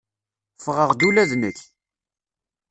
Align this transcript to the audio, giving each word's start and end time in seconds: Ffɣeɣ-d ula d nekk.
Ffɣeɣ-d 0.57 1.01
ula 1.07 1.23
d 1.29 1.31
nekk. 1.41 1.59